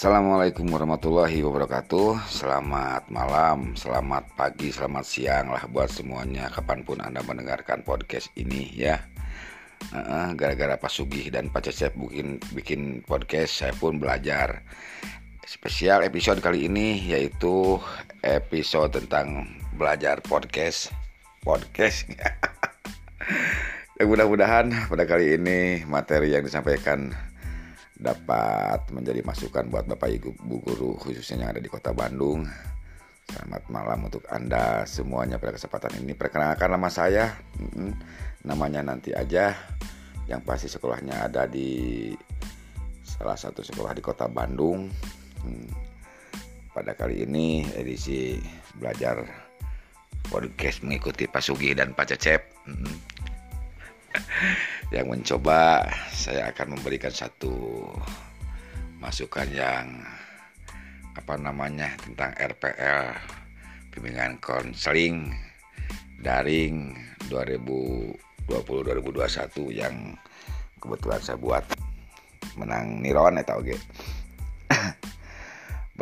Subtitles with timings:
[0.00, 2.24] Assalamualaikum warahmatullahi wabarakatuh.
[2.24, 8.72] Selamat malam, selamat pagi, selamat siang lah buat semuanya Kapan pun Anda mendengarkan podcast ini
[8.72, 8.96] ya.
[10.40, 14.64] Gara-gara Pak Sugih dan Pak Cecep bikin, bikin podcast Saya pun belajar.
[15.44, 17.76] Spesial episode kali ini yaitu
[18.24, 20.96] episode tentang belajar podcast
[21.44, 22.08] Podcast.
[24.00, 27.12] Ya, Mudah-mudahan pada kali ini materi yang disampaikan
[28.00, 32.48] dapat menjadi masukan buat Bapak Ibu guru khususnya yang ada di Kota Bandung.
[33.30, 36.16] Selamat malam untuk Anda semuanya pada kesempatan ini.
[36.16, 37.36] Perkenalkan nama saya,
[38.42, 39.54] namanya nanti aja.
[40.26, 42.10] Yang pasti sekolahnya ada di
[43.04, 44.88] salah satu sekolah di Kota Bandung.
[45.44, 45.68] Hmm.
[46.72, 48.40] Pada kali ini edisi
[48.80, 49.28] belajar
[50.26, 52.42] podcast mengikuti Pak Sugi dan Pak Cecep.
[54.90, 57.78] Yang mencoba saya akan memberikan satu
[58.98, 60.02] masukan yang
[61.14, 63.14] apa namanya tentang RPL
[63.94, 65.30] bimbingan konseling
[66.18, 66.98] daring
[67.30, 70.18] 2020-2021 yang
[70.82, 71.62] kebetulan saya buat.
[72.58, 73.78] Menang niron atau oke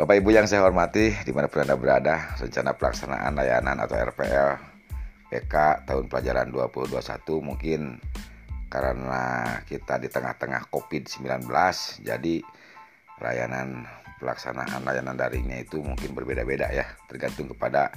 [0.01, 4.57] Bapak Ibu yang saya hormati di mana pun Anda berada rencana pelaksanaan layanan atau RPL
[5.29, 7.05] PK tahun pelajaran 2021
[7.45, 8.01] mungkin
[8.69, 11.49] karena kita di tengah-tengah COVID-19
[12.05, 12.35] jadi
[13.19, 13.89] layanan
[14.21, 16.85] pelaksanaan layanan daringnya itu mungkin berbeda-beda ya.
[17.09, 17.89] Tergantung kepada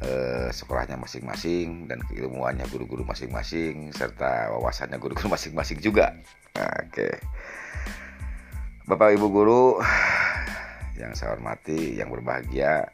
[0.00, 6.14] eh, sekolahnya masing-masing dan keilmuannya guru-guru masing-masing serta wawasannya guru-guru masing-masing juga.
[6.54, 7.18] Oke.
[8.86, 9.82] Bapak Ibu guru
[11.00, 12.86] yang saya hormati yang berbahagia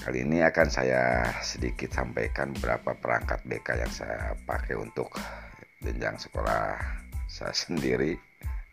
[0.00, 5.12] Kali ini akan saya sedikit sampaikan beberapa perangkat BK yang saya pakai untuk
[5.80, 6.76] jenjang sekolah
[7.26, 8.16] saya sendiri.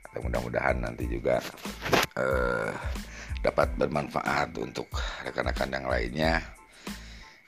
[0.08, 1.40] Atau mudah-mudahan nanti juga
[2.16, 2.72] eh,
[3.44, 4.92] dapat bermanfaat untuk
[5.24, 6.34] rekan-rekan yang lainnya.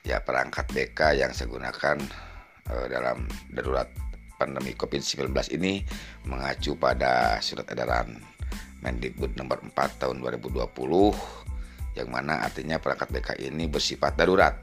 [0.08, 1.98] Ya perangkat BK yang saya gunakan
[2.72, 3.88] eh, dalam darurat
[4.40, 5.84] pandemi COVID-19 ini
[6.24, 8.16] mengacu pada surat edaran
[8.80, 10.64] Mendikbud nomor 4 tahun 2020
[12.00, 14.56] yang mana artinya perangkat BK ini bersifat darurat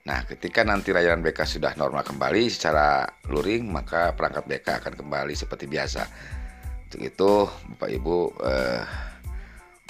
[0.00, 5.36] Nah, ketika nanti layanan BK sudah normal kembali secara luring, maka perangkat BK akan kembali
[5.36, 6.08] seperti biasa.
[6.88, 7.32] Untuk itu,
[7.76, 8.82] Bapak Ibu eh,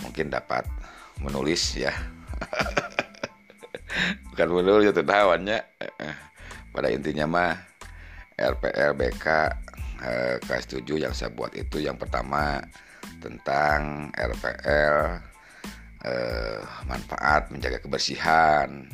[0.03, 0.67] mungkin dapat
[1.23, 1.95] menulis ya.
[4.35, 5.63] Bukan menulis itu tawannya.
[6.75, 7.55] Pada intinya mah
[8.35, 9.27] RPL BK
[10.03, 12.59] eh, kelas 7 yang saya buat itu yang pertama
[13.23, 15.23] tentang RPL
[16.03, 16.59] eh,
[16.91, 18.91] manfaat menjaga kebersihan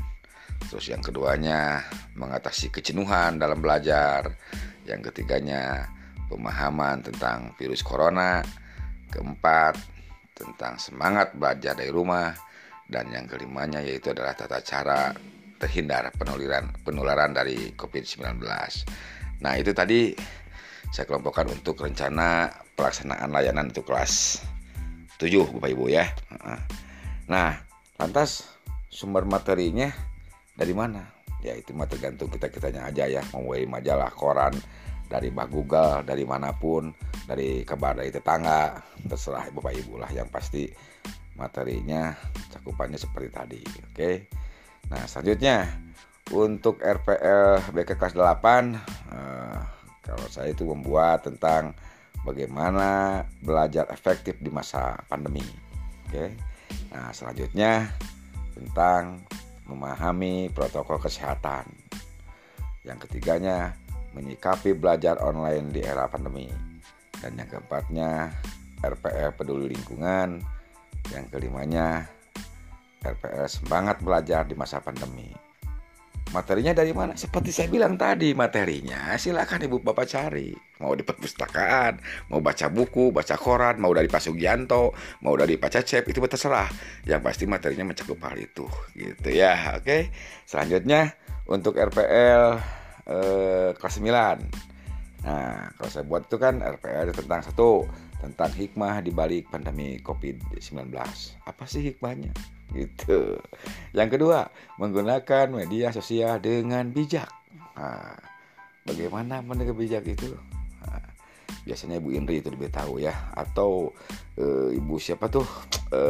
[0.67, 1.84] Terus yang keduanya
[2.17, 4.33] mengatasi kejenuhan dalam belajar.
[4.89, 5.91] Yang ketiganya
[6.31, 8.41] pemahaman tentang virus corona.
[9.12, 9.77] Keempat
[10.37, 12.33] tentang semangat belajar dari rumah.
[12.87, 15.11] Dan yang kelimanya yaitu adalah tata cara
[15.56, 18.44] terhindar penularan penularan dari COVID-19.
[19.41, 20.12] Nah, itu tadi
[20.93, 24.44] saya kelompokkan untuk rencana pelaksanaan layanan untuk kelas
[25.19, 26.06] 7 Bapak Ibu ya.
[27.27, 27.59] Nah,
[27.99, 28.47] lantas
[28.93, 29.91] sumber materinya
[30.56, 31.05] dari mana?
[31.44, 33.22] Ya itu mah tergantung kita kitanya aja ya.
[33.37, 34.56] Mau dari majalah koran
[35.06, 36.91] dari bah Google dari mana pun
[37.27, 38.75] dari kabar dari tetangga
[39.06, 40.67] terserah bapak ibu lah yang pasti
[41.39, 42.11] materinya
[42.50, 44.11] cakupannya seperti tadi oke?
[44.91, 45.67] Nah selanjutnya
[46.34, 49.59] untuk RPL BK kelas 8 eh,
[50.03, 51.75] kalau saya itu membuat tentang
[52.27, 55.44] bagaimana belajar efektif di masa pandemi
[56.11, 56.34] oke?
[56.91, 57.94] Nah selanjutnya
[58.59, 59.23] tentang
[59.66, 61.66] memahami protokol kesehatan.
[62.87, 63.75] Yang ketiganya,
[64.15, 66.49] menyikapi belajar online di era pandemi.
[67.19, 68.31] Dan yang keempatnya,
[68.81, 70.41] RPL peduli lingkungan.
[71.10, 72.06] Yang kelimanya,
[73.03, 75.46] RPL semangat belajar di masa pandemi.
[76.37, 77.17] Materinya dari mana?
[77.17, 80.53] Seperti saya bilang tadi, materinya silakan ibu bapak cari.
[80.85, 81.97] Mau di perpustakaan,
[82.29, 84.93] mau baca buku, baca koran, mau dari Pak Sugianto,
[85.25, 86.69] mau dari Pak Cecep, itu terserah.
[87.09, 89.81] Yang pasti materinya mencakup hal itu, gitu ya.
[89.81, 90.12] Oke.
[90.44, 91.17] Selanjutnya
[91.49, 92.61] untuk RPL
[93.09, 95.25] eh, kelas 9.
[95.25, 97.89] Nah, kalau saya buat itu kan RPL tentang satu
[98.21, 100.93] tentang hikmah di balik pandemi COVID-19.
[101.49, 102.56] Apa sih hikmahnya?
[102.76, 103.40] Gitu.
[103.96, 107.28] Yang kedua, menggunakan media sosial dengan bijak.
[107.76, 108.17] Nah,
[108.84, 110.37] bagaimana menekan bijak itu?
[111.67, 113.90] Biasanya Ibu Indri itu lebih tahu ya, atau
[114.38, 115.43] e, Ibu siapa tuh?
[115.90, 116.02] E,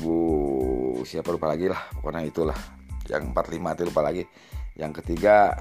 [0.00, 0.16] Ibu
[1.04, 2.58] siapa lupa lagi lah, pokoknya itulah.
[3.10, 4.24] Yang 45 itu lupa lagi.
[4.78, 5.60] Yang ketiga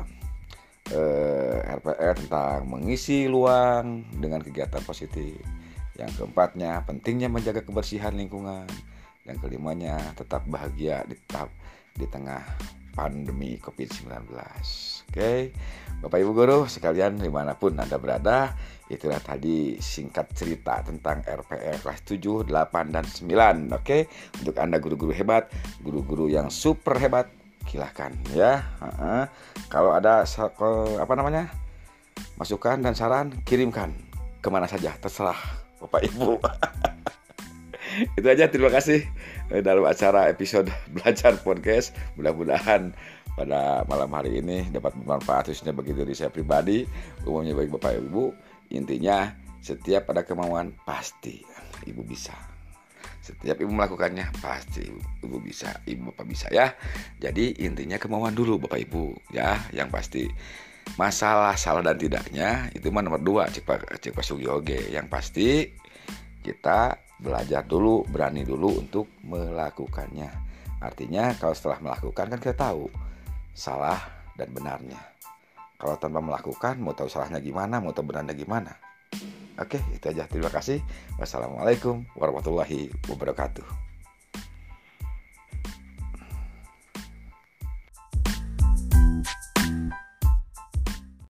[0.93, 5.37] eh, RPR tentang mengisi luang dengan kegiatan positif.
[5.97, 8.65] Yang keempatnya, pentingnya menjaga kebersihan lingkungan.
[9.27, 11.15] Yang kelimanya, tetap bahagia di,
[11.95, 12.43] di tengah
[12.99, 14.27] pandemi COVID-19.
[15.09, 15.55] Oke,
[16.03, 18.53] Bapak Ibu Guru sekalian di mana pun Anda berada,
[18.91, 23.79] itulah tadi singkat cerita tentang RPR kelas 7, 8, dan 9.
[23.79, 24.11] Oke,
[24.43, 25.47] untuk Anda guru-guru hebat,
[25.79, 27.31] guru-guru yang super hebat,
[27.65, 28.67] silahkan ya.
[28.83, 29.23] Uh -uh.
[29.71, 30.27] Kalau ada
[30.99, 31.47] apa namanya
[32.35, 33.95] masukan dan saran, kirimkan
[34.43, 35.39] ke mana saja, terserah
[35.79, 36.35] Bapak Ibu.
[38.13, 39.05] Itu aja terima kasih
[39.53, 41.95] eh, dalam acara episode belajar podcast.
[42.15, 42.93] Mudah-mudahan
[43.33, 46.83] pada malam hari ini dapat bermanfaat khususnya bagi diri saya pribadi,
[47.23, 48.25] umumnya bagi Bapak Ibu.
[48.75, 49.33] Intinya
[49.63, 51.41] setiap ada kemauan pasti
[51.87, 52.35] Ibu bisa.
[53.19, 54.89] Setiap ibu melakukannya pasti
[55.21, 56.73] ibu, bisa, ibu bapak bisa ya.
[57.21, 60.25] Jadi intinya kemauan dulu bapak ibu ya, yang pasti
[60.97, 65.69] masalah salah dan tidaknya itu mah nomor dua cek pak Sugioge yang pasti
[66.41, 70.31] kita belajar dulu berani dulu untuk melakukannya.
[70.79, 72.87] Artinya kalau setelah melakukan kan kita tahu
[73.51, 73.99] salah
[74.39, 74.99] dan benarnya.
[75.79, 78.71] Kalau tanpa melakukan mau tahu salahnya gimana mau tahu benarnya gimana?
[79.59, 80.27] Oke itu aja.
[80.27, 80.79] Terima kasih.
[81.19, 83.88] Wassalamualaikum warahmatullahi wabarakatuh